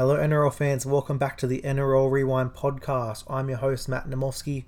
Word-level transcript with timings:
Hello, 0.00 0.16
NRL 0.16 0.54
fans. 0.54 0.86
Welcome 0.86 1.18
back 1.18 1.36
to 1.36 1.46
the 1.46 1.60
NRL 1.60 2.10
Rewind 2.10 2.54
podcast. 2.54 3.22
I'm 3.28 3.50
your 3.50 3.58
host, 3.58 3.86
Matt 3.86 4.08
Namowski, 4.08 4.64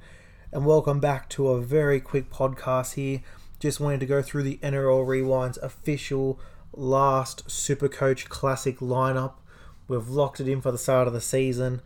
and 0.52 0.66
welcome 0.66 1.00
back 1.00 1.30
to 1.30 1.48
a 1.48 1.62
very 1.62 2.02
quick 2.02 2.28
podcast 2.28 2.96
here. 2.96 3.22
Just 3.58 3.80
wanted 3.80 4.00
to 4.00 4.06
go 4.06 4.20
through 4.20 4.42
the 4.42 4.58
NRL 4.62 5.06
Rewind's 5.06 5.56
official 5.56 6.38
last 6.74 7.48
Supercoach 7.48 8.28
Classic 8.28 8.78
lineup. 8.80 9.36
We've 9.88 10.06
locked 10.06 10.38
it 10.38 10.48
in 10.48 10.60
for 10.60 10.70
the 10.70 10.76
start 10.76 11.06
of 11.06 11.14
the 11.14 11.20
season. 11.22 11.80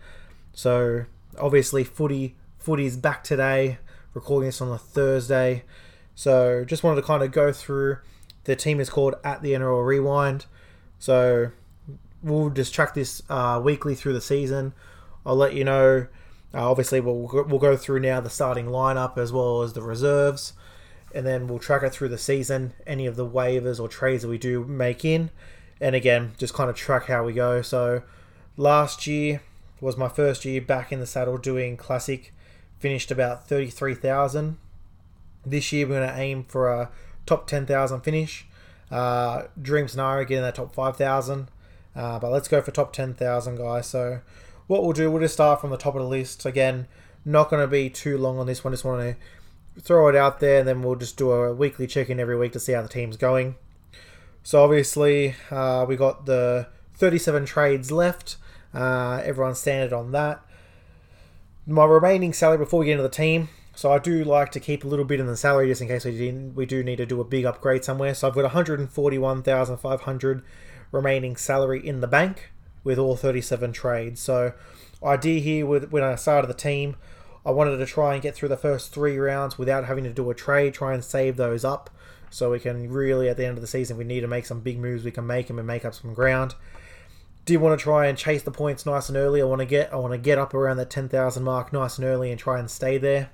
So, 0.52 1.04
obviously, 1.38 1.84
footy 1.84 2.34
footy's 2.58 2.96
back 2.96 3.22
today, 3.22 3.78
recording 4.12 4.48
this 4.48 4.60
on 4.60 4.72
a 4.72 4.78
Thursday. 4.78 5.62
So, 6.16 6.64
just 6.64 6.82
wanted 6.82 7.00
to 7.00 7.06
kind 7.06 7.22
of 7.22 7.30
go 7.30 7.52
through. 7.52 7.98
The 8.42 8.56
team 8.56 8.80
is 8.80 8.90
called 8.90 9.14
At 9.22 9.42
the 9.42 9.52
NRL 9.52 9.86
Rewind. 9.86 10.46
So, 10.98 11.52
we'll 12.26 12.50
just 12.50 12.74
track 12.74 12.92
this 12.92 13.22
uh, 13.30 13.60
weekly 13.62 13.94
through 13.94 14.12
the 14.12 14.20
season. 14.20 14.74
I'll 15.24 15.36
let 15.36 15.54
you 15.54 15.64
know. 15.64 16.06
Uh, 16.52 16.70
obviously, 16.70 17.00
we'll 17.00 17.28
we'll 17.48 17.58
go 17.58 17.76
through 17.76 18.00
now 18.00 18.20
the 18.20 18.30
starting 18.30 18.66
lineup 18.66 19.16
as 19.16 19.32
well 19.32 19.62
as 19.62 19.72
the 19.72 19.82
reserves, 19.82 20.52
and 21.14 21.24
then 21.26 21.46
we'll 21.46 21.58
track 21.58 21.82
it 21.82 21.92
through 21.92 22.08
the 22.08 22.18
season. 22.18 22.74
Any 22.86 23.06
of 23.06 23.16
the 23.16 23.26
waivers 23.26 23.80
or 23.80 23.88
trades 23.88 24.22
that 24.22 24.28
we 24.28 24.38
do 24.38 24.64
make 24.64 25.04
in, 25.04 25.30
and 25.80 25.94
again, 25.94 26.32
just 26.36 26.54
kind 26.54 26.68
of 26.68 26.76
track 26.76 27.06
how 27.06 27.24
we 27.24 27.32
go. 27.32 27.62
So, 27.62 28.02
last 28.56 29.06
year 29.06 29.42
was 29.80 29.96
my 29.96 30.08
first 30.08 30.44
year 30.44 30.60
back 30.60 30.92
in 30.92 31.00
the 31.00 31.06
saddle 31.06 31.38
doing 31.38 31.76
classic. 31.76 32.32
Finished 32.78 33.10
about 33.10 33.48
thirty 33.48 33.70
three 33.70 33.94
thousand. 33.94 34.58
This 35.44 35.72
year, 35.72 35.86
we're 35.86 36.00
going 36.00 36.08
to 36.08 36.20
aim 36.20 36.44
for 36.44 36.72
a 36.72 36.90
top 37.24 37.46
ten 37.46 37.66
thousand 37.66 38.00
finish. 38.00 38.46
Uh, 38.90 39.44
dream 39.60 39.88
scenario 39.88 40.24
getting 40.24 40.42
that 40.42 40.54
top 40.54 40.74
five 40.74 40.96
thousand. 40.96 41.48
Uh, 41.96 42.18
but 42.18 42.30
let's 42.30 42.48
go 42.48 42.60
for 42.60 42.70
top 42.70 42.92
10,000, 42.92 43.56
guys. 43.56 43.86
So, 43.86 44.20
what 44.66 44.82
we'll 44.82 44.92
do, 44.92 45.10
we'll 45.10 45.22
just 45.22 45.34
start 45.34 45.60
from 45.60 45.70
the 45.70 45.76
top 45.76 45.94
of 45.94 46.02
the 46.02 46.08
list. 46.08 46.44
Again, 46.44 46.86
not 47.24 47.48
going 47.48 47.62
to 47.62 47.66
be 47.66 47.88
too 47.88 48.18
long 48.18 48.38
on 48.38 48.46
this 48.46 48.62
one. 48.62 48.72
Just 48.72 48.84
want 48.84 49.00
to 49.00 49.80
throw 49.80 50.08
it 50.08 50.16
out 50.16 50.40
there, 50.40 50.58
and 50.60 50.68
then 50.68 50.82
we'll 50.82 50.96
just 50.96 51.16
do 51.16 51.30
a 51.30 51.54
weekly 51.54 51.86
check 51.86 52.10
in 52.10 52.20
every 52.20 52.36
week 52.36 52.52
to 52.52 52.60
see 52.60 52.72
how 52.72 52.82
the 52.82 52.88
team's 52.88 53.16
going. 53.16 53.54
So, 54.42 54.62
obviously, 54.62 55.34
uh, 55.50 55.86
we 55.88 55.96
got 55.96 56.26
the 56.26 56.68
37 56.94 57.46
trades 57.46 57.90
left. 57.90 58.36
Uh, 58.74 59.22
everyone's 59.24 59.58
standard 59.58 59.94
on 59.94 60.12
that. 60.12 60.44
My 61.66 61.84
remaining 61.84 62.32
salary 62.32 62.58
before 62.58 62.80
we 62.80 62.86
get 62.86 62.92
into 62.92 63.02
the 63.04 63.08
team. 63.08 63.48
So 63.74 63.92
I 63.92 63.98
do 63.98 64.24
like 64.24 64.52
to 64.52 64.60
keep 64.60 64.84
a 64.84 64.86
little 64.86 65.04
bit 65.04 65.20
in 65.20 65.26
the 65.26 65.36
salary 65.36 65.68
just 65.68 65.82
in 65.82 65.88
case 65.88 66.06
we 66.06 66.32
we 66.32 66.64
do 66.64 66.82
need 66.82 66.96
to 66.96 67.04
do 67.04 67.20
a 67.20 67.24
big 67.24 67.44
upgrade 67.44 67.84
somewhere. 67.84 68.14
So 68.14 68.26
I've 68.26 68.34
got 68.34 68.44
141,500 68.44 70.42
remaining 70.96 71.36
salary 71.36 71.86
in 71.86 72.00
the 72.00 72.06
bank 72.06 72.50
with 72.82 72.98
all 72.98 73.16
37 73.16 73.72
trades. 73.72 74.20
So, 74.20 74.52
idea 75.02 75.40
here 75.40 75.66
with 75.66 75.90
when 75.90 76.02
I 76.02 76.14
started 76.16 76.48
the 76.48 76.54
team, 76.54 76.96
I 77.44 77.50
wanted 77.50 77.76
to 77.76 77.86
try 77.86 78.14
and 78.14 78.22
get 78.22 78.34
through 78.34 78.48
the 78.48 78.56
first 78.56 78.92
three 78.92 79.16
rounds 79.18 79.58
without 79.58 79.84
having 79.84 80.04
to 80.04 80.12
do 80.12 80.28
a 80.30 80.34
trade, 80.34 80.74
try 80.74 80.94
and 80.94 81.04
save 81.04 81.36
those 81.36 81.64
up 81.64 81.90
so 82.30 82.50
we 82.50 82.58
can 82.58 82.90
really, 82.90 83.28
at 83.28 83.36
the 83.36 83.46
end 83.46 83.56
of 83.56 83.62
the 83.62 83.68
season, 83.68 83.96
we 83.96 84.04
need 84.04 84.20
to 84.20 84.28
make 84.28 84.46
some 84.46 84.60
big 84.60 84.78
moves, 84.78 85.04
we 85.04 85.10
can 85.10 85.26
make 85.26 85.46
them 85.46 85.58
and 85.58 85.66
make 85.66 85.84
up 85.84 85.94
some 85.94 86.12
ground. 86.14 86.54
Do 87.44 87.58
want 87.60 87.78
to 87.78 87.82
try 87.82 88.06
and 88.06 88.18
chase 88.18 88.42
the 88.42 88.50
points 88.50 88.84
nice 88.84 89.08
and 89.08 89.16
early. 89.16 89.40
I 89.40 89.44
want 89.44 89.60
to 89.60 89.66
get 89.66 89.92
I 89.92 89.96
want 89.96 90.12
to 90.12 90.18
get 90.18 90.36
up 90.36 90.52
around 90.52 90.78
that 90.78 90.90
10,000 90.90 91.44
mark 91.44 91.72
nice 91.72 91.96
and 91.96 92.04
early 92.04 92.30
and 92.30 92.40
try 92.40 92.58
and 92.58 92.68
stay 92.68 92.98
there. 92.98 93.30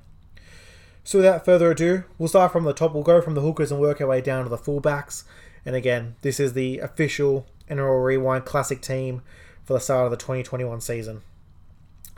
So 1.03 1.19
without 1.19 1.45
further 1.45 1.71
ado, 1.71 2.05
we'll 2.19 2.29
start 2.29 2.53
from 2.53 2.65
the 2.65 2.75
top. 2.75 2.93
We'll 2.93 3.03
go 3.03 3.23
from 3.23 3.35
the 3.35 3.41
hookers 3.41 3.73
and 3.73 3.81
work 3.81 4.01
our 4.01 4.07
way 4.07 4.21
down 4.21 4.45
to 4.45 4.51
the 4.51 4.59
fullbacks. 4.59 5.25
And 5.65 5.77
again, 5.77 6.17
this 6.23 6.41
is 6.41 6.53
the 6.53 6.79
official 6.79 7.47
NRL 7.71 8.05
Rewind 8.05 8.45
Classic 8.45 8.81
team 8.81 9.23
for 9.65 9.75
the 9.75 9.81
start 9.81 10.07
of 10.07 10.11
the 10.11 10.17
2021 10.17 10.81
season. 10.81 11.23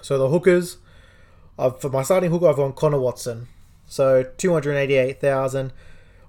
So 0.02 0.18
the 0.18 0.28
hookers, 0.28 0.78
I've, 1.58 1.80
for 1.80 1.90
my 1.90 2.02
starting 2.02 2.30
hooker, 2.30 2.48
I've 2.48 2.56
gone 2.56 2.72
Connor 2.72 3.00
Watson. 3.00 3.48
So 3.86 4.24
288,000. 4.38 5.72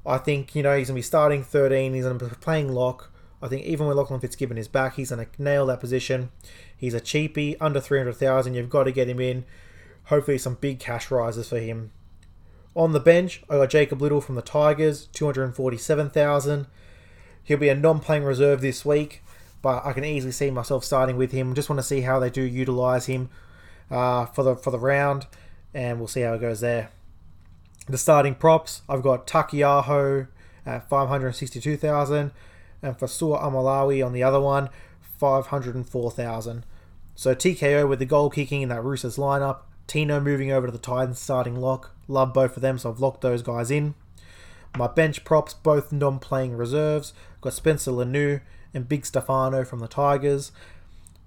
I 0.06 0.18
think, 0.18 0.56
you 0.56 0.62
know, 0.62 0.78
he's 0.78 0.88
going 0.88 0.96
to 0.96 1.00
be 1.00 1.02
starting 1.02 1.44
13. 1.44 1.94
He's 1.94 2.04
going 2.04 2.20
to 2.20 2.26
be 2.26 2.36
playing 2.36 2.72
lock. 2.72 3.12
I 3.42 3.48
think 3.48 3.64
even 3.66 3.88
when 3.88 3.98
Lachlan 3.98 4.20
Fitzgibbon 4.20 4.58
is 4.58 4.68
back, 4.68 4.96
he's 4.96 5.10
going 5.10 5.26
to 5.26 5.42
nail 5.42 5.66
that 5.66 5.80
position. 5.80 6.32
He's 6.76 6.94
a 6.94 7.02
cheapie, 7.02 7.58
under 7.60 7.80
300,000. 7.80 8.54
You've 8.54 8.70
got 8.70 8.84
to 8.84 8.92
get 8.92 9.10
him 9.10 9.20
in. 9.20 9.46
Hopefully, 10.06 10.38
some 10.38 10.56
big 10.56 10.80
cash 10.80 11.10
rises 11.10 11.50
for 11.50 11.60
him. 11.60 11.92
On 12.76 12.92
the 12.92 13.00
bench, 13.00 13.44
I 13.50 13.56
got 13.56 13.70
Jacob 13.70 14.02
Liddle 14.02 14.22
from 14.22 14.36
the 14.36 14.42
Tigers, 14.42 15.08
247,000. 15.08 16.68
He'll 17.46 17.60
be 17.60 17.70
a 17.70 17.76
non-playing 17.76 18.24
reserve 18.24 18.60
this 18.60 18.84
week, 18.84 19.24
but 19.62 19.86
I 19.86 19.94
can 19.94 20.04
easily 20.04 20.32
see 20.32 20.52
myself 20.52 20.84
starting 20.84 21.16
with 21.16 21.32
him. 21.32 21.54
Just 21.54 21.70
want 21.70 21.80
to 21.80 21.84
see 21.84 22.02
how 22.02 22.20
they 22.20 22.30
do 22.30 22.42
utilize 22.42 23.06
him 23.06 23.30
uh, 23.90 24.26
for 24.26 24.44
the 24.44 24.56
for 24.56 24.72
the 24.72 24.80
round, 24.80 25.28
and 25.74 26.00
we'll 26.00 26.08
see 26.08 26.22
how 26.22 26.34
it 26.34 26.42
goes 26.42 26.60
there. 26.60 26.90
The 27.88 28.00
starting 28.00 28.34
props, 28.34 28.82
I've 28.90 29.04
got 29.04 29.28
Taukei'aho 29.28 30.28
at 30.66 30.90
562,000, 30.90 32.32
and 32.82 32.98
Fa'asuamaleaui 32.98 34.04
on 34.04 34.12
the 34.12 34.24
other 34.24 34.42
one, 34.42 34.70
504,000. 35.20 36.66
So 37.14 37.36
TKO 37.36 37.88
with 37.88 38.00
the 38.00 38.06
goal 38.06 38.32
kicking 38.32 38.64
in 38.64 38.70
that 38.70 38.84
Roosters 38.84 39.18
lineup. 39.18 39.60
Tino 39.88 40.20
moving 40.20 40.52
over 40.52 40.66
to 40.66 40.72
the 40.72 40.80
Titans 40.80 41.20
starting 41.20 41.56
lock. 41.56 41.92
Love 42.08 42.34
both 42.34 42.56
of 42.56 42.64
them, 42.64 42.80
so 42.80 42.90
I've 42.90 43.00
locked 43.00 43.22
those 43.22 43.44
guys 43.44 43.70
in. 43.70 43.94
My 44.76 44.88
bench 44.88 45.24
props, 45.24 45.54
both 45.54 45.92
non 45.92 46.20
playing 46.20 46.58
reserves. 46.58 47.14
Got 47.42 47.54
Spencer 47.54 47.92
Leniu 47.92 48.42
and 48.74 48.90
Big 48.90 49.06
Stefano 49.06 49.64
from 49.64 49.80
the 49.80 49.88
Tigers. 49.88 50.52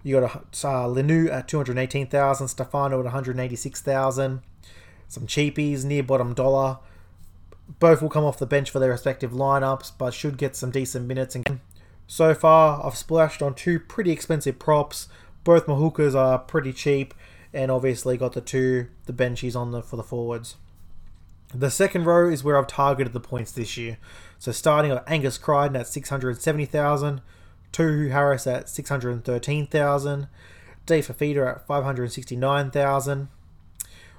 You 0.03 0.21
got 0.21 0.35
uh, 0.37 0.87
Leniu 0.87 1.31
at 1.31 1.49
218,000, 1.49 2.49
Stefano 2.49 2.99
at 2.99 3.05
186,000. 3.05 4.41
Some 5.09 5.27
cheapies 5.27 5.85
near 5.85 6.03
bottom 6.03 6.35
dollar. 6.35 6.79
Both 7.81 8.03
will 8.03 8.09
come 8.09 8.25
off 8.25 8.39
the 8.39 8.47
bench 8.47 8.71
for 8.71 8.79
their 8.79 8.91
respective 8.91 9.33
lineups, 9.33 9.93
but 9.99 10.15
should 10.15 10.39
get 10.39 10.57
some 10.57 10.71
decent 10.71 11.07
minutes. 11.07 11.35
And 11.35 11.61
so 12.07 12.35
far, 12.35 12.85
I've 12.85 12.97
splashed 12.97 13.43
on 13.43 13.55
two 13.55 13.81
pretty 13.81 14.11
expensive 14.11 14.59
props. 14.59 15.09
Both 15.45 15.69
my 15.69 15.75
hookers 15.75 16.15
are 16.15 16.39
pretty 16.39 16.73
cheap, 16.73 17.15
and 17.53 17.71
obviously 17.71 18.17
got 18.17 18.33
the 18.35 18.41
two 18.41 18.89
the 19.07 19.13
benchies 19.13 19.57
on 19.57 19.73
the 19.73 19.83
for 19.83 19.97
the 19.97 20.03
forwards. 20.03 20.57
The 21.55 21.71
second 21.71 22.05
row 22.05 22.29
is 22.29 22.45
where 22.45 22.59
I've 22.59 22.67
targeted 22.67 23.15
the 23.15 23.21
points 23.21 23.53
this 23.53 23.77
year. 23.77 23.97
So 24.39 24.53
starting 24.53 24.91
at 24.91 25.03
Angus 25.07 25.39
Crichton 25.39 25.77
at 25.77 25.87
670,000, 25.87 27.23
Tohu 27.73 28.11
Harris 28.11 28.47
at 28.47 28.69
613,000, 28.69 30.29
Dave 30.85 31.07
Fifita 31.07 31.57
at 31.57 31.67
569,000. 31.67 33.29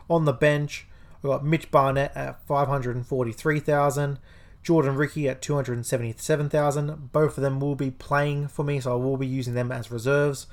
On 0.10 0.26
the 0.26 0.34
bench, 0.34 0.88
I've 1.18 1.30
got 1.30 1.46
Mitch 1.46 1.70
Barnett 1.70 2.16
at 2.16 2.46
543,000, 2.48 4.20
Jordan 4.64 4.96
Riki 4.96 5.30
at 5.30 5.42
277,000. 5.42 7.12
Both 7.12 7.38
of 7.38 7.44
them 7.44 7.60
will 7.60 7.76
be 7.76 7.92
playing 7.92 8.48
for 8.48 8.64
me, 8.64 8.80
so 8.80 8.94
I 8.94 8.96
will 8.96 9.18
be 9.18 9.28
using 9.28 9.54
them 9.54 9.72
as 9.72 9.92
reserves. 9.92 10.48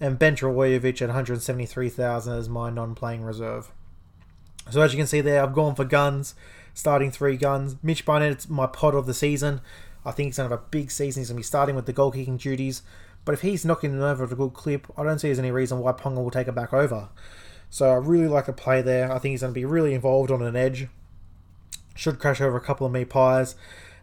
And 0.00 0.18
Ben 0.18 0.36
Trbojevic 0.36 1.02
at 1.02 1.08
173,000 1.08 2.32
as 2.32 2.48
my 2.48 2.70
non-playing 2.70 3.22
reserve. 3.22 3.70
So 4.70 4.80
as 4.80 4.92
you 4.92 4.98
can 4.98 5.06
see 5.06 5.20
there, 5.20 5.42
I've 5.42 5.52
gone 5.52 5.74
for 5.74 5.84
guns, 5.84 6.34
starting 6.72 7.10
three 7.10 7.36
guns. 7.36 7.76
Mitch 7.82 8.04
Barnett's 8.04 8.48
my 8.48 8.66
pod 8.66 8.94
of 8.94 9.06
the 9.06 9.14
season. 9.14 9.60
I 10.04 10.10
think 10.10 10.28
he's 10.28 10.36
going 10.36 10.48
to 10.48 10.56
have 10.56 10.64
a 10.64 10.68
big 10.70 10.90
season. 10.90 11.20
He's 11.20 11.28
going 11.28 11.36
to 11.36 11.40
be 11.40 11.44
starting 11.44 11.76
with 11.76 11.86
the 11.86 11.92
goal 11.92 12.10
kicking 12.10 12.36
duties. 12.36 12.82
But 13.24 13.32
if 13.32 13.40
he's 13.40 13.64
knocking 13.64 13.92
them 13.92 14.02
over 14.02 14.24
at 14.24 14.32
a 14.32 14.36
good 14.36 14.52
clip, 14.52 14.86
I 14.96 15.02
don't 15.02 15.18
see 15.18 15.28
there's 15.28 15.38
any 15.38 15.50
reason 15.50 15.78
why 15.78 15.92
Ponga 15.92 16.22
will 16.22 16.30
take 16.30 16.48
it 16.48 16.54
back 16.54 16.72
over. 16.72 17.08
So 17.70 17.90
I 17.90 17.94
really 17.94 18.28
like 18.28 18.46
the 18.46 18.52
play 18.52 18.82
there. 18.82 19.10
I 19.10 19.18
think 19.18 19.32
he's 19.32 19.40
going 19.40 19.52
to 19.52 19.58
be 19.58 19.64
really 19.64 19.94
involved 19.94 20.30
on 20.30 20.42
an 20.42 20.56
edge. 20.56 20.88
Should 21.94 22.18
crash 22.18 22.40
over 22.40 22.56
a 22.56 22.60
couple 22.60 22.86
of 22.86 22.92
me 22.92 23.04
pies. 23.04 23.56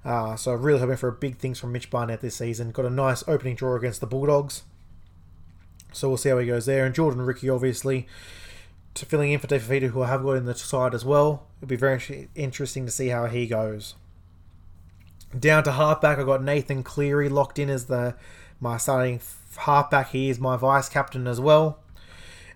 Uh, 0.03 0.35
so 0.35 0.53
really 0.53 0.79
hoping 0.79 0.97
for 0.97 1.11
big 1.11 1.37
things 1.37 1.59
from 1.59 1.71
Mitch 1.71 1.89
Barnett 1.91 2.21
this 2.21 2.35
season. 2.35 2.71
Got 2.71 2.85
a 2.85 2.89
nice 2.89 3.23
opening 3.27 3.55
draw 3.55 3.75
against 3.75 4.01
the 4.01 4.07
Bulldogs. 4.07 4.63
So 5.93 6.07
we'll 6.07 6.17
see 6.17 6.29
how 6.29 6.39
he 6.39 6.47
goes 6.47 6.65
there. 6.65 6.85
And 6.85 6.95
Jordan 6.95 7.21
Riki, 7.21 7.49
obviously, 7.49 8.07
to 8.93 9.05
filling 9.05 9.31
in 9.31 9.39
for 9.39 9.47
Fifita, 9.47 9.89
who 9.89 10.01
I 10.01 10.07
have 10.07 10.23
got 10.23 10.33
in 10.33 10.45
the 10.45 10.55
side 10.55 10.93
as 10.93 11.05
well. 11.05 11.47
It'll 11.57 11.69
be 11.69 11.75
very 11.75 12.29
interesting 12.35 12.85
to 12.85 12.91
see 12.91 13.09
how 13.09 13.25
he 13.27 13.47
goes. 13.47 13.95
Down 15.37 15.63
to 15.63 15.71
halfback, 15.73 16.19
I've 16.19 16.25
got 16.25 16.43
Nathan 16.43 16.83
Cleary 16.83 17.29
locked 17.29 17.57
in 17.57 17.69
as 17.69 17.85
the 17.85 18.15
my 18.59 18.77
starting 18.77 19.21
halfback. 19.57 20.09
He 20.09 20.29
is 20.29 20.39
my 20.39 20.57
vice 20.57 20.89
captain 20.89 21.25
as 21.25 21.39
well. 21.39 21.79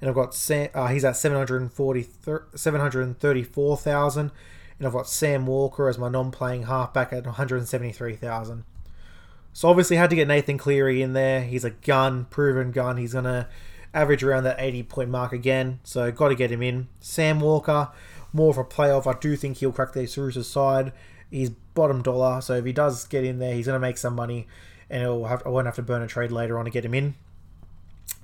And 0.02 0.10
I've 0.10 0.16
got 0.16 0.36
Sam, 0.36 0.70
uh, 0.74 0.88
he's 0.88 1.06
at 1.06 1.16
740, 1.16 2.08
734,000. 2.54 4.32
And 4.78 4.86
I've 4.86 4.94
got 4.94 5.08
Sam 5.08 5.48
Walker 5.48 5.88
as 5.88 5.98
my 5.98 6.10
non-playing 6.10 6.64
halfback 6.64 7.14
at 7.14 7.26
173,000. 7.26 8.66
So 9.54 9.70
obviously 9.70 9.96
had 9.96 10.10
to 10.10 10.18
get 10.18 10.28
Nathan 10.28 10.58
Cleary 10.58 11.02
in 11.02 11.14
there. 11.14 11.42
He's 11.42 11.64
a 11.64 11.70
gun, 11.70 12.26
proven 12.26 12.72
gun. 12.72 12.98
He's 12.98 13.14
gonna 13.14 13.48
average 13.96 14.24
around 14.24 14.44
that 14.44 14.58
80 14.60 14.84
point 14.84 15.10
mark 15.10 15.34
again. 15.34 15.80
So 15.84 16.12
got 16.12 16.28
to 16.28 16.36
get 16.36 16.52
him 16.52 16.62
in. 16.62 16.90
Sam 17.00 17.40
Walker, 17.40 17.90
more 18.34 18.52
of 18.52 18.58
a 18.58 18.64
playoff. 18.64 19.08
I 19.08 19.18
do 19.18 19.36
think 19.36 19.58
he'll 19.58 19.72
crack 19.72 19.94
the 19.94 20.02
Roosters 20.02 20.48
side. 20.48 20.92
He's 21.32 21.50
bottom 21.50 22.04
dollar, 22.04 22.42
so 22.42 22.54
if 22.54 22.66
he 22.66 22.72
does 22.72 23.08
get 23.08 23.24
in 23.24 23.40
there, 23.40 23.56
he's 23.56 23.66
going 23.66 23.76
to 23.76 23.80
make 23.80 23.98
some 23.98 24.16
money, 24.16 24.48
and 24.90 25.04
have, 25.26 25.42
I 25.46 25.50
won't 25.50 25.66
have 25.66 25.76
to 25.76 25.82
burn 25.82 26.04
a 26.04 26.08
trade 26.08 26.32
later 26.32 26.60
on 26.60 26.66
to 26.66 26.72
get 26.72 26.86
him 26.86 26.94
in. 26.94 27.16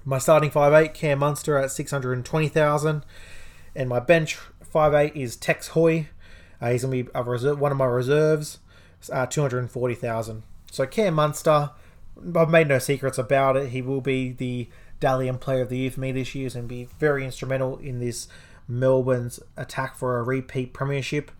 My 0.05 0.17
starting 0.19 0.51
5'8", 0.51 0.93
Cam 0.93 1.19
Munster 1.19 1.57
at 1.57 1.71
620,000. 1.71 3.03
And 3.75 3.89
my 3.89 3.99
bench 3.99 4.37
5'8", 4.73 5.15
is 5.15 5.35
Tex 5.35 5.69
Hoy. 5.69 6.09
Uh, 6.61 6.71
he's 6.71 6.83
going 6.83 6.97
to 6.97 7.03
be 7.05 7.09
a 7.13 7.23
reserve, 7.23 7.59
one 7.59 7.71
of 7.71 7.77
my 7.77 7.85
reserves, 7.85 8.59
uh, 9.11 9.25
240,000. 9.25 10.43
So 10.71 10.85
Cam 10.85 11.15
Munster, 11.15 11.71
I've 12.35 12.49
made 12.49 12.67
no 12.67 12.79
secrets 12.79 13.17
about 13.17 13.57
it. 13.57 13.69
He 13.69 13.81
will 13.81 14.01
be 14.01 14.31
the 14.31 14.69
Dally 15.01 15.27
M 15.27 15.37
Player 15.37 15.63
of 15.63 15.69
the 15.69 15.77
Year 15.77 15.91
for 15.91 15.99
me 15.99 16.13
this 16.13 16.33
year 16.33 16.49
and 16.55 16.69
be 16.69 16.87
very 16.97 17.25
instrumental 17.25 17.77
in 17.79 17.99
this 17.99 18.29
Melbourne's 18.69 19.41
attack 19.57 19.97
for 19.97 20.17
a 20.17 20.23
repeat 20.23 20.71
premiership. 20.71 21.31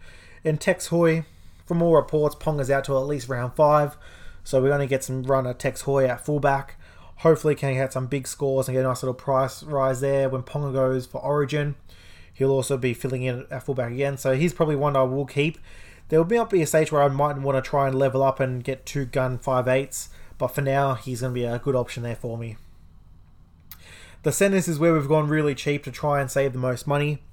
And 0.43 0.59
Tex 0.59 0.87
Hoy, 0.87 1.23
from 1.65 1.81
all 1.81 1.95
reports, 1.95 2.35
Ponga's 2.35 2.69
out 2.69 2.83
to 2.85 2.97
at 2.97 3.01
least 3.01 3.29
round 3.29 3.55
five. 3.55 3.95
So 4.43 4.61
we're 4.61 4.69
going 4.69 4.81
to 4.81 4.87
get 4.87 5.03
some 5.03 5.23
run 5.23 5.53
Tex 5.55 5.81
Hoy 5.81 6.05
at 6.05 6.25
fullback. 6.25 6.75
Hopefully 7.17 7.53
can 7.53 7.75
get 7.75 7.93
some 7.93 8.07
big 8.07 8.27
scores 8.27 8.67
and 8.67 8.75
get 8.75 8.83
a 8.83 8.87
nice 8.87 9.03
little 9.03 9.13
price 9.13 9.61
rise 9.61 10.01
there 10.01 10.27
when 10.27 10.41
Ponga 10.41 10.73
goes 10.73 11.05
for 11.05 11.21
Origin. 11.21 11.75
He'll 12.33 12.49
also 12.49 12.77
be 12.77 12.95
filling 12.95 13.21
in 13.21 13.45
at 13.51 13.63
fullback 13.63 13.91
again. 13.91 14.17
So 14.17 14.35
he's 14.35 14.53
probably 14.53 14.75
one 14.75 14.95
I 14.95 15.03
will 15.03 15.27
keep. 15.27 15.59
There 16.09 16.21
will 16.21 16.35
not 16.35 16.49
be 16.49 16.63
a 16.63 16.67
stage 16.67 16.91
where 16.91 17.03
I 17.03 17.07
might 17.07 17.37
want 17.37 17.63
to 17.63 17.69
try 17.69 17.87
and 17.87 17.97
level 17.97 18.23
up 18.23 18.39
and 18.39 18.63
get 18.63 18.85
two 18.85 19.05
gun 19.05 19.37
5'8s. 19.37 20.09
But 20.39 20.47
for 20.47 20.61
now, 20.61 20.95
he's 20.95 21.21
going 21.21 21.33
to 21.33 21.39
be 21.39 21.45
a 21.45 21.59
good 21.59 21.75
option 21.75 22.01
there 22.01 22.15
for 22.15 22.37
me. 22.37 22.57
The 24.23 24.31
centers 24.31 24.67
is 24.67 24.77
where 24.77 24.93
we've 24.93 25.07
gone 25.07 25.29
really 25.29 25.55
cheap 25.55 25.83
to 25.83 25.91
try 25.91 26.21
and 26.21 26.29
save 26.29 26.53
the 26.53 26.59
most 26.59 26.85
money. 26.85 27.23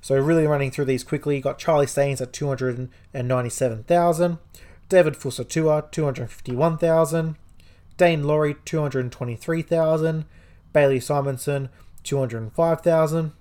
So 0.00 0.18
really 0.18 0.46
running 0.46 0.70
through 0.70 0.86
these 0.86 1.04
quickly, 1.04 1.38
got 1.40 1.58
Charlie 1.58 1.86
Staines 1.86 2.22
at 2.22 2.32
297,000, 2.32 4.38
David 4.88 5.14
Fusitu'a 5.14 5.90
251,000, 5.90 7.36
Daine 7.98 8.24
Laurie 8.24 8.56
223,000, 8.64 10.24
Bailey 10.72 10.98
Simonsson 10.98 11.68
205,000. 12.02 13.32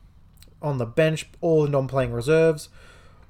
On 0.61 0.77
the 0.77 0.85
bench, 0.85 1.29
all 1.39 1.63
the 1.63 1.69
non-playing 1.69 2.11
reserves, 2.11 2.67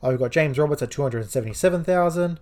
uh, 0.03 0.09
we've 0.09 0.19
got 0.19 0.31
James 0.31 0.59
Roberts 0.59 0.81
at 0.81 0.91
277,000, 0.91 2.39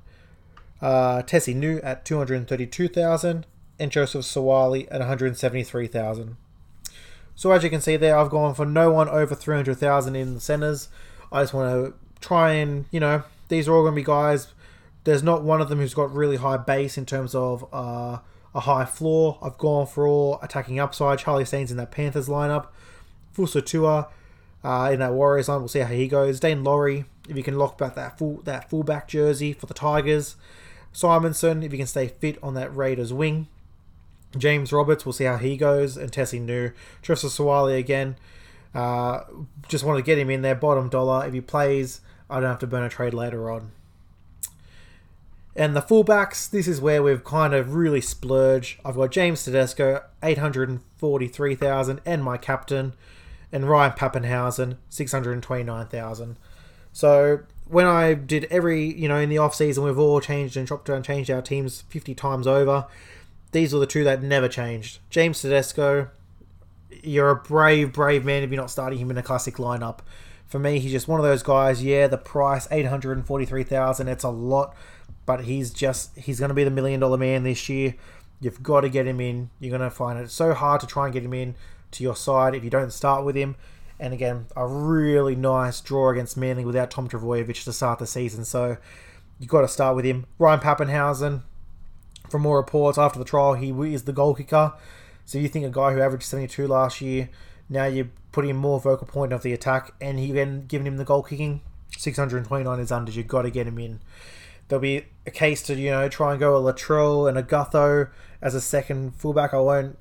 uh, 0.81 1.21
Tesi 1.21 1.53
Niu 1.53 1.79
at 1.83 2.03
232,000, 2.05 3.45
and 3.77 3.91
Joseph 3.91 4.25
Suaalii 4.25 4.87
at 4.89 4.99
173,000. 4.99 6.37
So 7.39 7.53
as 7.53 7.63
you 7.63 7.69
can 7.69 7.79
see 7.79 7.95
there, 7.95 8.17
I've 8.17 8.29
gone 8.29 8.53
for 8.53 8.65
no 8.65 8.91
one 8.91 9.07
over 9.07 9.33
300,000 9.33 10.13
in 10.13 10.33
the 10.33 10.41
centres. 10.41 10.89
I 11.31 11.41
just 11.41 11.53
want 11.53 11.71
to 11.71 11.93
try 12.19 12.51
and, 12.51 12.83
you 12.91 12.99
know, 12.99 13.23
these 13.47 13.65
are 13.65 13.73
all 13.73 13.83
going 13.83 13.93
to 13.93 13.95
be 13.95 14.03
guys. 14.03 14.49
There's 15.05 15.23
not 15.23 15.41
one 15.41 15.61
of 15.61 15.69
them 15.69 15.79
who's 15.79 15.93
got 15.93 16.13
really 16.13 16.35
high 16.35 16.57
base 16.57 16.97
in 16.97 17.05
terms 17.05 17.33
of 17.33 17.63
uh, 17.73 18.17
a 18.53 18.59
high 18.59 18.83
floor. 18.83 19.39
I've 19.41 19.57
gone 19.57 19.87
for 19.87 20.05
all 20.05 20.37
attacking 20.41 20.81
upside. 20.81 21.19
Charlie 21.19 21.45
Staines 21.45 21.71
in 21.71 21.77
that 21.77 21.91
Panthers 21.91 22.27
lineup. 22.27 22.67
Fusitu'a 23.33 24.09
uh, 24.61 24.89
in 24.91 24.99
that 24.99 25.13
Warriors 25.13 25.47
line. 25.47 25.59
We'll 25.59 25.69
see 25.69 25.79
how 25.79 25.93
he 25.93 26.09
goes. 26.09 26.41
Daine 26.41 26.65
Laurie, 26.65 27.05
if 27.29 27.37
you 27.37 27.43
can 27.43 27.57
lock 27.57 27.77
back 27.77 27.95
that 27.95 28.17
full 28.17 28.41
that 28.41 28.69
fullback 28.69 29.07
jersey 29.07 29.53
for 29.53 29.65
the 29.65 29.73
Tigers. 29.73 30.35
Simonsson, 30.93 31.63
if 31.63 31.71
you 31.71 31.77
can 31.77 31.87
stay 31.87 32.09
fit 32.09 32.37
on 32.43 32.53
that 32.55 32.75
Raiders 32.75 33.13
wing. 33.13 33.47
James 34.37 34.71
Roberts, 34.71 35.05
we'll 35.05 35.13
see 35.13 35.23
how 35.23 35.37
he 35.37 35.57
goes, 35.57 35.97
and 35.97 36.11
Tesi 36.11 36.39
Niu. 36.39 36.71
Trevor 37.01 37.27
Suaalii 37.27 37.77
again. 37.77 38.15
Uh, 38.75 39.21
just 39.67 39.83
want 39.83 39.97
to 39.97 40.03
get 40.03 40.17
him 40.17 40.29
in 40.29 40.41
there, 40.41 40.55
bottom 40.55 40.89
dollar. 40.89 41.25
If 41.25 41.33
he 41.33 41.41
plays, 41.41 42.01
I 42.29 42.39
don't 42.39 42.49
have 42.49 42.59
to 42.59 42.67
burn 42.67 42.83
a 42.83 42.89
trade 42.89 43.13
later 43.13 43.49
on. 43.49 43.71
And 45.55 45.75
the 45.75 45.81
fullbacks, 45.81 46.49
this 46.49 46.67
is 46.67 46.79
where 46.79 47.01
we've 47.01 47.23
kind 47.23 47.53
of 47.53 47.73
really 47.73 48.01
splurged. 48.01 48.79
I've 48.85 48.95
got 48.95 49.11
James 49.11 49.43
Tedesco, 49.43 50.03
843,000, 50.21 52.01
and 52.05 52.23
my 52.23 52.37
captain, 52.37 52.93
and 53.51 53.67
Ryan 53.67 53.93
Papenhuyzen, 53.93 54.77
629,000. 54.89 56.37
So 56.93 57.39
when 57.67 57.87
I 57.87 58.13
did 58.13 58.45
every, 58.45 58.93
you 58.93 59.07
know, 59.07 59.17
in 59.17 59.29
the 59.29 59.39
off 59.39 59.55
season, 59.55 59.83
we've 59.83 59.97
all 59.97 60.21
changed 60.21 60.55
and 60.55 60.67
chopped 60.67 60.87
and 60.87 61.03
changed 61.03 61.31
our 61.31 61.41
teams 61.41 61.81
50 61.89 62.13
times 62.13 62.45
over 62.45 62.85
these 63.51 63.73
are 63.73 63.79
the 63.79 63.87
two 63.87 64.03
that 64.03 64.21
never 64.21 64.47
changed. 64.47 64.99
James 65.09 65.41
Tedesco, 65.41 66.09
you're 67.03 67.29
a 67.31 67.35
brave, 67.35 67.93
brave 67.93 68.25
man 68.25 68.43
if 68.43 68.49
you're 68.49 68.61
not 68.61 68.71
starting 68.71 68.99
him 68.99 69.11
in 69.11 69.17
a 69.17 69.23
classic 69.23 69.55
lineup. 69.55 69.99
For 70.47 70.59
me, 70.59 70.79
he's 70.79 70.91
just 70.91 71.07
one 71.07 71.19
of 71.19 71.25
those 71.25 71.43
guys. 71.43 71.83
Yeah, 71.83 72.07
the 72.07 72.17
price 72.17 72.67
eight 72.71 72.87
hundred 72.87 73.17
and 73.17 73.25
forty-three 73.25 73.63
thousand. 73.63 74.07
It's 74.07 74.23
a 74.23 74.29
lot, 74.29 74.75
but 75.25 75.45
he's 75.45 75.71
just 75.71 76.17
he's 76.17 76.39
going 76.39 76.49
to 76.49 76.55
be 76.55 76.63
the 76.63 76.71
million 76.71 76.99
dollar 76.99 77.17
man 77.17 77.43
this 77.43 77.69
year. 77.69 77.95
You've 78.41 78.63
got 78.63 78.81
to 78.81 78.89
get 78.89 79.05
him 79.05 79.19
in. 79.19 79.49
You're 79.59 79.77
going 79.77 79.89
to 79.89 79.95
find 79.95 80.17
it 80.17 80.31
so 80.31 80.53
hard 80.53 80.81
to 80.81 80.87
try 80.87 81.05
and 81.05 81.13
get 81.13 81.23
him 81.23 81.33
in 81.33 81.55
to 81.91 82.03
your 82.03 82.15
side 82.15 82.55
if 82.55 82.63
you 82.63 82.69
don't 82.69 82.91
start 82.91 83.25
with 83.25 83.35
him. 83.35 83.55
And 83.99 84.13
again, 84.13 84.47
a 84.55 84.65
really 84.65 85.35
nice 85.35 85.81
draw 85.81 86.09
against 86.09 86.37
Manly 86.37 86.63
without 86.63 86.89
Tom 86.89 87.09
Trbojevic 87.09 87.63
to 87.65 87.73
start 87.73 87.99
the 87.99 88.07
season. 88.07 88.45
So 88.45 88.77
you've 89.39 89.49
got 89.49 89.61
to 89.61 89.67
start 89.67 89.95
with 89.95 90.05
him. 90.05 90.25
Ryan 90.37 90.61
Papenhuyzen, 90.61 91.41
from 92.29 92.41
more 92.41 92.57
reports 92.57 92.97
after 92.97 93.19
the 93.19 93.25
trial, 93.25 93.53
he 93.53 93.71
is 93.93 94.03
the 94.03 94.13
goal 94.13 94.35
kicker. 94.35 94.73
So 95.25 95.37
you 95.37 95.47
think 95.47 95.65
a 95.65 95.69
guy 95.69 95.93
who 95.93 96.01
averaged 96.01 96.23
72 96.23 96.67
last 96.67 97.01
year, 97.01 97.29
now 97.69 97.85
you're 97.85 98.09
putting 98.31 98.55
more 98.55 98.79
focal 98.79 99.07
point 99.07 99.31
of 99.31 99.43
the 99.43 99.53
attack, 99.53 99.93
and 100.01 100.19
he 100.19 100.31
then 100.31 100.65
giving 100.67 100.87
him 100.87 100.97
the 100.97 101.05
goal 101.05 101.23
kicking. 101.23 101.61
629 101.97 102.79
is 102.79 102.91
under. 102.91 103.11
You've 103.11 103.27
got 103.27 103.43
to 103.43 103.51
get 103.51 103.67
him 103.67 103.77
in. 103.79 103.99
There'll 104.67 104.81
be 104.81 105.05
a 105.25 105.31
case 105.31 105.63
to 105.63 105.75
you 105.75 105.91
know 105.91 106.07
try 106.09 106.31
and 106.31 106.39
go 106.39 106.55
a 106.55 106.73
Latrell 106.73 107.27
and 107.27 107.37
a 107.37 107.43
Gutho 107.43 108.09
as 108.41 108.55
a 108.55 108.61
second 108.61 109.15
fullback. 109.15 109.53
I 109.53 109.59
won't 109.59 109.97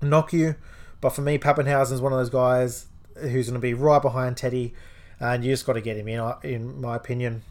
knock 0.00 0.32
you, 0.32 0.54
but 1.00 1.10
for 1.10 1.22
me, 1.22 1.38
Papenhuyzen 1.38 1.92
is 1.92 2.00
one 2.00 2.12
of 2.12 2.18
those 2.18 2.30
guys 2.30 2.86
who's 3.16 3.48
going 3.48 3.54
to 3.54 3.60
be 3.60 3.74
right 3.74 4.00
behind 4.00 4.36
Teddy, 4.36 4.74
and 5.18 5.44
you 5.44 5.52
just 5.52 5.66
got 5.66 5.74
to 5.74 5.80
get 5.80 5.96
him 5.96 6.08
in. 6.08 6.32
In 6.42 6.80
my 6.80 6.96
opinion. 6.96 7.42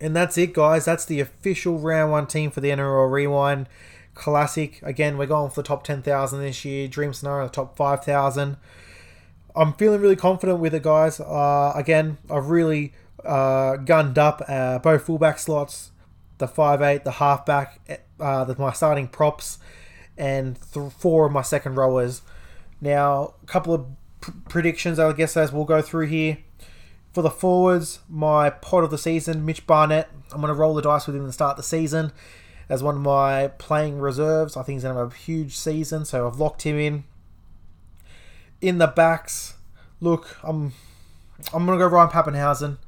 And 0.00 0.16
that's 0.16 0.38
it, 0.38 0.54
guys. 0.54 0.86
That's 0.86 1.04
the 1.04 1.20
official 1.20 1.78
round 1.78 2.10
one 2.10 2.26
team 2.26 2.50
for 2.50 2.60
the 2.60 2.70
NRL 2.70 3.10
Rewind 3.10 3.68
Classic. 4.14 4.80
Again, 4.82 5.18
we're 5.18 5.26
going 5.26 5.50
for 5.50 5.62
the 5.62 5.68
top 5.68 5.84
10,000 5.84 6.40
this 6.40 6.64
year. 6.64 6.88
Dream 6.88 7.12
Scenario, 7.12 7.46
the 7.46 7.52
top 7.52 7.76
5,000. 7.76 8.56
I'm 9.54 9.72
feeling 9.74 10.00
really 10.00 10.16
confident 10.16 10.58
with 10.58 10.74
it, 10.74 10.82
guys. 10.82 11.20
Uh, 11.20 11.72
again, 11.74 12.18
I've 12.30 12.48
really 12.48 12.94
uh, 13.24 13.76
gunned 13.76 14.18
up 14.18 14.42
uh, 14.48 14.78
both 14.78 15.04
fullback 15.04 15.38
slots, 15.38 15.90
the 16.38 16.46
5'8, 16.46 17.04
the 17.04 17.12
halfback, 17.12 17.80
uh, 18.18 18.44
the, 18.44 18.56
my 18.58 18.72
starting 18.72 19.08
props, 19.08 19.58
and 20.16 20.58
th- 20.72 20.92
four 20.92 21.26
of 21.26 21.32
my 21.32 21.42
second 21.42 21.74
rowers. 21.74 22.22
Now, 22.80 23.34
a 23.42 23.46
couple 23.46 23.74
of 23.74 23.86
pr- 24.20 24.30
predictions, 24.48 24.98
I 24.98 25.12
guess, 25.12 25.36
as 25.36 25.52
we'll 25.52 25.64
go 25.64 25.82
through 25.82 26.06
here. 26.06 26.38
For 27.12 27.22
the 27.22 27.30
forwards, 27.30 28.00
my 28.08 28.50
pot 28.50 28.84
of 28.84 28.90
the 28.90 28.98
season, 28.98 29.44
Mitch 29.44 29.66
Barnett. 29.66 30.08
I'm 30.32 30.40
going 30.40 30.52
to 30.52 30.58
roll 30.58 30.74
the 30.74 30.82
dice 30.82 31.06
with 31.06 31.16
him 31.16 31.26
to 31.26 31.32
start 31.32 31.56
the 31.56 31.62
season 31.62 32.12
as 32.68 32.84
one 32.84 32.96
of 32.96 33.00
my 33.00 33.48
playing 33.58 33.98
reserves. 33.98 34.56
I 34.56 34.62
think 34.62 34.76
he's 34.76 34.84
going 34.84 34.94
to 34.94 35.00
have 35.00 35.12
a 35.12 35.16
huge 35.16 35.56
season, 35.56 36.04
so 36.04 36.26
I've 36.26 36.38
locked 36.38 36.62
him 36.62 36.78
in. 36.78 37.04
In 38.60 38.78
the 38.78 38.86
backs, 38.86 39.54
look, 40.00 40.36
I'm 40.44 40.72
I'm 41.52 41.66
going 41.66 41.78
to 41.78 41.84
go 41.84 41.90
Ryan 41.90 42.10
Papenhuyzen. 42.10 42.78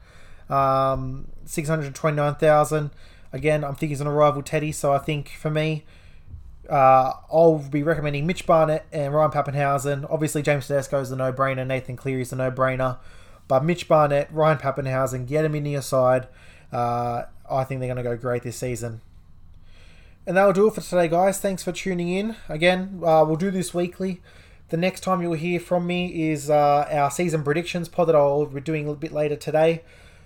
Um, 0.49 1.29
629,000. 1.47 2.91
Again, 3.33 3.65
I'm 3.65 3.73
thinking 3.73 3.89
he's 3.91 3.99
going 3.99 4.11
to 4.11 4.13
rival 4.13 4.43
Teddy, 4.43 4.73
so 4.73 4.93
I 4.93 4.99
think 4.99 5.31
for 5.31 5.51
me, 5.51 5.85
uh, 6.69 7.13
I'll 7.33 7.59
be 7.59 7.83
recommending 7.83 8.27
Mitch 8.27 8.47
Barnett 8.47 8.87
and 8.93 9.15
Ryan 9.15 9.31
Papenhuyzen. 9.31 10.07
Obviously, 10.11 10.43
James 10.43 10.67
Tedesco 10.67 11.01
is 11.01 11.11
a 11.11 11.17
no-brainer. 11.17 11.67
Nathan 11.67 11.97
Cleary 11.97 12.23
is 12.23 12.33
a 12.33 12.37
no-brainer. 12.37 12.99
But 13.53 13.67
Mitch 13.67 13.87
Barnett, 13.87 14.33
Ryan 14.33 14.57
Papenhuyzen, 14.57 15.29
get 15.29 15.43
them 15.43 15.55
in 15.55 15.67
your 15.67 15.83
side. 15.83 16.27
Uh, 16.73 17.25
I 17.51 17.65
think 17.65 17.81
they're 17.81 17.95
going 17.95 18.03
to 18.03 18.03
go 18.03 18.17
great 18.17 18.43
this 18.43 18.57
season. 18.57 19.03
And 20.27 20.39
that'll 20.39 20.55
do 20.55 20.69
it 20.69 20.75
for 20.75 20.81
today, 20.81 21.07
guys. 21.07 21.39
Thanks 21.39 21.63
for 21.63 21.71
tuning 21.71 22.09
in. 22.09 22.35
Again, 22.49 23.03
uh, 23.05 23.27
we'll 23.29 23.37
do 23.37 23.51
this 23.51 23.75
weekly. 23.75 24.23
The 24.71 24.79
next 24.79 25.01
time 25.01 25.21
you'll 25.21 25.35
hear 25.35 25.61
from 25.61 25.87
me 25.87 26.31
is 26.31 26.49
uh, 26.49 26.89
our 26.91 27.11
season 27.11 27.45
predictions 27.45 27.91
pod 27.91 28.09
that 28.09 28.17
I'll 28.17 28.47
be 28.47 28.63
doing 28.63 28.85
a 28.85 28.87
little 28.87 28.99
bit 28.99 29.13
later 29.13 29.37
today. 29.37 29.83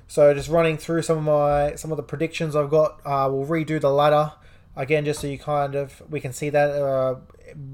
So 0.07 0.33
just 0.33 0.49
running 0.49 0.79
through 0.79 1.03
some 1.03 1.19
of 1.19 1.25
my 1.25 1.75
some 1.75 1.91
of 1.91 1.97
the 1.97 2.05
predictions 2.05 2.55
I've 2.55 2.71
got. 2.71 3.01
Uh, 3.05 3.29
we'll 3.29 3.45
redo 3.45 3.81
the 3.81 3.91
ladder 3.91 4.35
again, 4.77 5.05
just 5.05 5.21
so 5.21 5.27
you 5.27 5.37
kind 5.37 5.75
of 5.75 6.01
we 6.09 6.21
can 6.21 6.33
see 6.33 6.49
that 6.51 6.71
uh, 6.71 7.17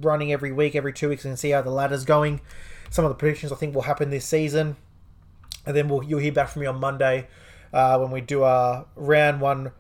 running 0.00 0.32
every 0.32 0.50
week, 0.50 0.74
every 0.74 0.94
two 0.94 1.10
weeks, 1.10 1.26
and 1.26 1.38
see 1.38 1.50
how 1.50 1.60
the 1.60 1.68
ladder's 1.68 2.06
going. 2.06 2.40
Some 2.88 3.04
of 3.04 3.10
the 3.10 3.16
predictions 3.16 3.52
I 3.52 3.56
think 3.56 3.74
will 3.74 3.82
happen 3.82 4.08
this 4.08 4.24
season 4.24 4.76
and 5.66 5.76
then 5.76 5.88
we'll 5.88 6.02
you'll 6.02 6.20
hear 6.20 6.32
back 6.32 6.48
from 6.48 6.60
me 6.60 6.66
on 6.66 6.80
Monday 6.80 7.28
uh, 7.72 7.98
when 7.98 8.10
we 8.10 8.20
do 8.20 8.42
our 8.42 8.86
round 8.96 9.40
one 9.40 9.72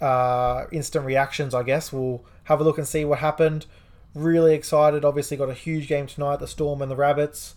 uh, 0.00 0.64
instant 0.72 1.04
reactions. 1.06 1.54
I 1.54 1.62
guess 1.62 1.92
we'll 1.92 2.24
have 2.44 2.60
a 2.60 2.64
look 2.64 2.78
and 2.78 2.86
see 2.86 3.04
what 3.04 3.18
happened. 3.20 3.66
Really 4.14 4.54
excited. 4.54 5.04
Obviously, 5.04 5.36
got 5.36 5.50
a 5.50 5.54
huge 5.54 5.88
game 5.88 6.06
tonight. 6.06 6.40
The 6.40 6.46
Storm 6.46 6.80
and 6.82 6.90
the 6.90 6.96
Rabbits. 6.96 7.54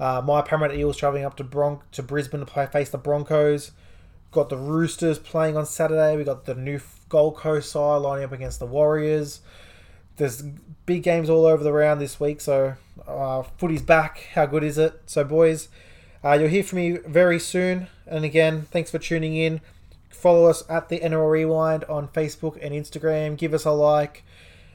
Uh, 0.00 0.20
my 0.24 0.42
Parramatta 0.42 0.76
Eels 0.76 0.96
travelling 0.96 1.24
up 1.24 1.36
to 1.36 1.44
Bron- 1.44 1.80
to 1.92 2.02
Brisbane 2.02 2.40
to 2.40 2.46
play, 2.46 2.66
face 2.66 2.90
the 2.90 2.98
Broncos. 2.98 3.70
Got 4.32 4.48
the 4.48 4.56
Roosters 4.56 5.18
playing 5.18 5.56
on 5.56 5.66
Saturday. 5.66 6.16
We 6.16 6.24
got 6.24 6.44
the 6.46 6.54
new 6.54 6.80
Gold 7.08 7.36
Coast 7.36 7.70
side 7.70 7.96
lining 7.98 8.24
up 8.24 8.32
against 8.32 8.58
the 8.58 8.66
Warriors. 8.66 9.42
there's 10.16 10.42
big 10.86 11.02
games 11.02 11.30
all 11.30 11.44
over 11.46 11.62
the 11.62 11.72
round 11.72 12.00
this 12.00 12.18
week. 12.18 12.40
So 12.40 12.74
uh, 13.06 13.42
footy's 13.42 13.82
back. 13.82 14.28
How 14.34 14.46
good 14.46 14.64
is 14.64 14.78
it? 14.78 15.00
So 15.06 15.22
boys, 15.24 15.68
uh, 16.24 16.32
you'll 16.32 16.48
hear 16.48 16.62
from 16.62 16.78
me 16.78 16.98
very 17.06 17.38
soon. 17.38 17.88
And 18.06 18.24
again, 18.24 18.66
thanks 18.70 18.90
for 18.90 18.98
tuning 18.98 19.36
in. 19.36 19.60
Follow 20.10 20.48
us 20.48 20.62
at 20.68 20.88
the 20.88 21.00
NRL 21.00 21.30
Rewind 21.30 21.84
on 21.84 22.08
Facebook 22.08 22.58
and 22.62 22.72
Instagram. 22.72 23.36
Give 23.36 23.54
us 23.54 23.64
a 23.64 23.72
like. 23.72 24.24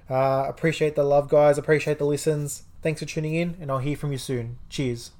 Uh, 0.09 0.45
appreciate 0.47 0.95
the 0.95 1.03
love, 1.03 1.29
guys. 1.29 1.57
Appreciate 1.57 1.99
the 1.99 2.05
listens. 2.05 2.63
Thanks 2.81 2.99
for 2.99 3.05
tuning 3.05 3.35
in, 3.35 3.57
and 3.61 3.71
I'll 3.71 3.79
hear 3.79 3.97
from 3.97 4.11
you 4.11 4.17
soon. 4.17 4.57
Cheers. 4.69 5.11